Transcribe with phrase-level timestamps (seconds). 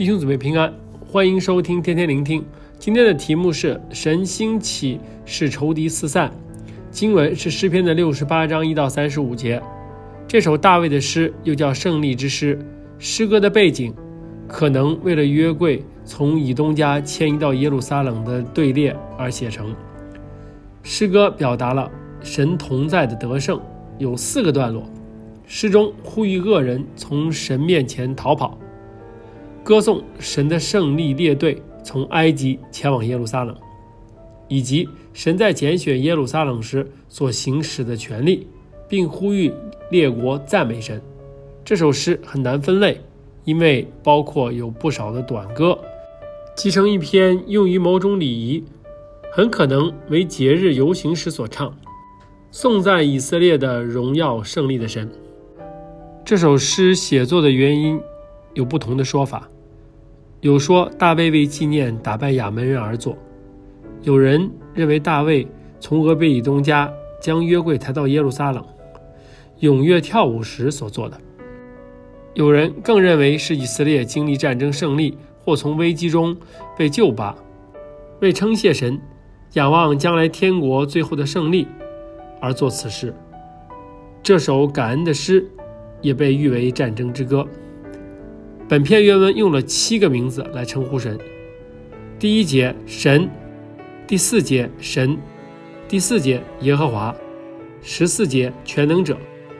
[0.00, 2.42] 弟兄姊妹平安，欢迎收听天天聆听。
[2.78, 6.32] 今天的题目是“神兴起，使仇敌四散”。
[6.90, 9.62] 经文是诗篇的六十八章一到三十五节。
[10.26, 12.58] 这首大卫的诗又叫胜利之诗。
[12.98, 13.94] 诗歌的背景
[14.48, 19.76] 可能为了约柜从以东家迁移到耶路撒冷的队列而写成。
[20.82, 21.90] 诗歌表达了
[22.22, 23.60] 神同在的得胜，
[23.98, 24.82] 有四个段落。
[25.44, 28.58] 诗中呼吁恶人从神面前逃跑。
[29.70, 33.56] 歌颂神的胜利列队从埃及前往耶路撒冷，
[34.48, 38.48] 以及神在拣选耶路撒冷时所行使的权力，
[38.88, 39.52] 并呼吁
[39.88, 41.00] 列国赞美神。
[41.64, 43.00] 这首诗很难分类，
[43.44, 45.78] 因为包括有不少的短歌，
[46.56, 48.64] 集成一篇用于某种礼仪，
[49.32, 51.72] 很可能为节日游行时所唱，
[52.50, 55.08] 颂赞以色列的荣耀胜利的神。
[56.24, 58.00] 这首诗写作的原因。
[58.54, 59.48] 有不同的说法，
[60.40, 63.14] 有说大卫为纪念打败亚扪人而作，
[64.02, 65.46] 有人认为大卫
[65.78, 68.64] 从俄别以东家将约柜抬到耶路撒冷，
[69.60, 71.20] 踊跃跳舞时所做的，
[72.32, 76.34] 有人更认为是以色列经历战争胜利或从危机中
[76.74, 77.36] 被救拔，
[78.20, 78.98] 为称谢神，
[79.52, 81.68] 仰望将来天国最后的胜利
[82.40, 83.14] 而做此事。
[84.22, 85.46] 这首感恩的诗
[86.00, 87.46] 也被誉为战争之歌。
[88.70, 91.18] 本篇原文用了七个名字来称呼神：
[92.20, 93.28] 第一节神，
[94.06, 95.18] 第四节神，
[95.88, 97.12] 第四节耶和华，
[97.82, 99.18] 十四节全能者，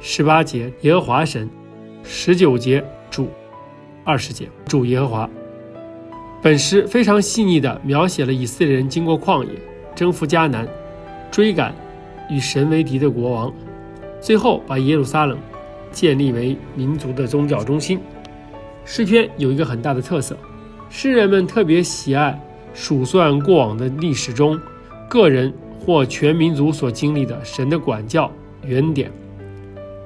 [0.00, 1.50] 十八节耶和华神，
[2.04, 3.28] 十九节主，
[4.04, 5.28] 二十节主耶和华。
[6.40, 9.50] 本诗非常细腻地描写了以色列人经过旷野、
[9.96, 10.64] 征服迦南、
[11.28, 11.74] 追赶
[12.30, 13.52] 与神为敌的国王，
[14.20, 15.36] 最后把耶路撒冷
[15.90, 17.98] 建立为民族的宗教中心。
[18.84, 20.36] 诗篇有一个很大的特色，
[20.90, 22.38] 诗人们特别喜爱
[22.74, 24.58] 数算过往的历史中
[25.08, 28.30] 个人或全民族所经历的神的管教
[28.66, 29.10] 原点。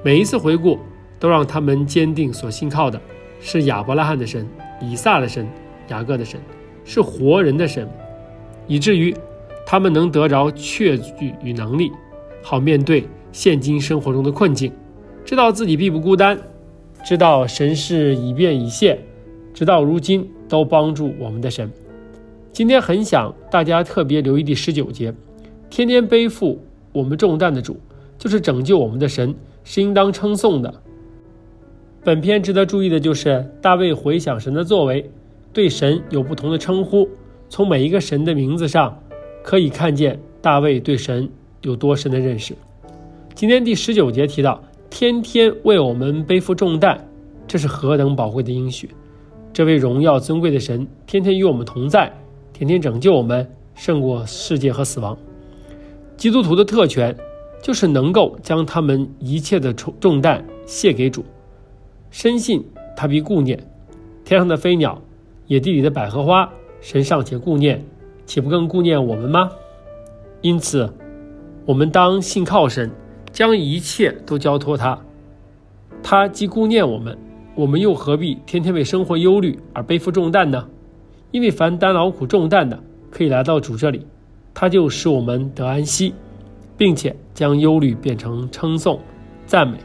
[0.03, 0.77] 每一次回顾，
[1.19, 3.01] 都让他们坚定所信靠的
[3.39, 4.47] 是亚伯拉罕的神、
[4.79, 5.47] 以撒的神、
[5.89, 6.39] 雅各的神，
[6.85, 7.89] 是活人的神，
[8.67, 9.13] 以至于
[9.65, 11.91] 他们能得着确据与能力，
[12.41, 14.71] 好面对现今生活中的困境，
[15.25, 16.39] 知道自己并不孤单。
[17.05, 18.99] 知道神是以便以现，
[19.53, 21.71] 直到如今都帮助我们的神。
[22.51, 25.13] 今天很想大家特别留意第十九节，
[25.69, 27.77] 天天背负我们重担的主，
[28.17, 30.73] 就是拯救我们的神，是应当称颂的。
[32.03, 35.09] 本篇值得注意的就是大卫回想神的作为，
[35.53, 37.07] 对神有不同的称呼。
[37.47, 39.01] 从每一个神的名字上，
[39.43, 41.29] 可以看见大卫对神
[41.61, 42.53] 有多深的认识。
[43.33, 44.61] 今天第十九节提到。
[44.89, 46.99] 天天为我们背负重担，
[47.47, 48.89] 这是何等宝贵的应许！
[49.53, 52.11] 这位荣耀尊贵的神，天天与我们同在，
[52.53, 55.17] 天天拯救我们，胜过世界和死亡。
[56.15, 57.15] 基督徒的特权，
[57.61, 61.23] 就是能够将他们一切的重重担卸给主，
[62.09, 62.63] 深信
[62.95, 63.59] 他必顾念。
[64.23, 64.99] 天上的飞鸟，
[65.47, 66.49] 野地里的百合花，
[66.81, 67.83] 神尚且顾念，
[68.25, 69.51] 岂不更顾念我们吗？
[70.41, 70.91] 因此，
[71.65, 72.89] 我们当信靠神。
[73.37, 74.99] 将一切都交托他，
[76.01, 77.15] 他既顾念我们，
[77.53, 80.67] 我们又何必天天为生活忧虑而背负重担呢？
[81.29, 82.81] 因为凡担劳苦重担的，
[83.11, 84.07] 可以来到主这里，
[84.55, 86.15] 他就使我们得安息，
[86.75, 88.99] 并且将忧虑变成称颂、
[89.45, 89.77] 赞美。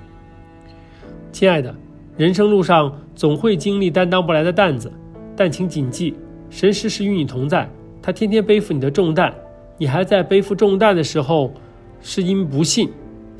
[1.30, 1.74] 亲爱的，
[2.16, 4.90] 人生路上总会经历担当不来的担子，
[5.36, 6.14] 但请谨记，
[6.48, 7.70] 神时时与你同在，
[8.00, 9.30] 他天天背负你的重担。
[9.76, 11.52] 你还在背负重担的时候，
[12.00, 12.88] 是因不信。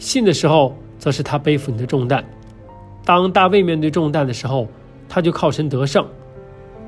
[0.03, 2.25] 信的时候，则是他背负你的重担。
[3.05, 4.67] 当大卫面对重担的时候，
[5.09, 6.05] 他就靠神得胜。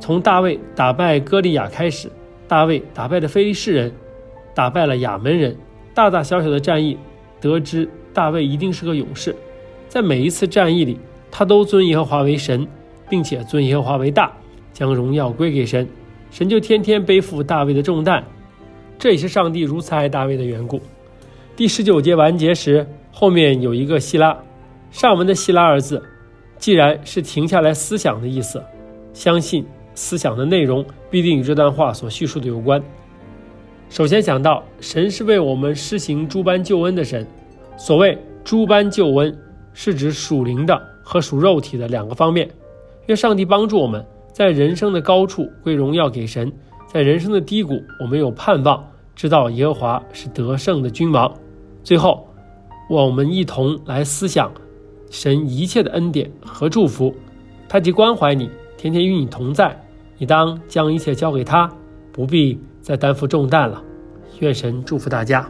[0.01, 2.11] 从大卫打败歌利亚开始，
[2.49, 3.93] 大卫打败了非利士人，
[4.53, 5.57] 打败了亚门人，
[5.95, 6.99] 大大小小的战役，
[7.41, 9.35] 得知大卫一定是个勇士。
[9.89, 10.99] 在每一次战役里，
[11.31, 12.67] 他都尊耶和华为神，
[13.09, 14.33] 并且尊耶和华为大，
[14.73, 15.87] 将荣耀归给神。
[16.33, 18.25] 神就天天背负大卫的重担，
[18.99, 20.81] 这也是上帝如此爱大卫的缘故。
[21.55, 22.85] 第十九节完结时。
[23.17, 24.37] 后面有一个希拉，
[24.91, 26.03] 上文的希拉二字，
[26.59, 28.61] 既然是停下来思想的意思，
[29.13, 29.65] 相信
[29.95, 32.83] 思想的内容必定与这段话所叙述的有关。
[33.89, 37.25] 首先想到，神是为我们施行诸般救恩的神。
[37.77, 39.33] 所谓诸般救恩，
[39.73, 42.51] 是指属灵的和属肉体的两个方面。
[43.07, 46.53] 愿上帝帮助我们在人生的高处归荣耀给神，
[46.89, 48.85] 在人生的低谷，我们有盼望，
[49.15, 51.33] 知道耶和华是得胜的君王。
[51.85, 52.27] 最后。
[52.89, 54.53] 我们一同来思想
[55.11, 57.15] 神一切的恩典和祝福，
[57.69, 59.81] 他既关怀你，天天与你同在，
[60.19, 61.71] 你当将一切交给他，
[62.13, 63.83] 不必再担负重担了。
[64.41, 65.49] 愿神祝福大家。